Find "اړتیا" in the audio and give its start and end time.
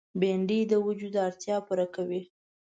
1.25-1.55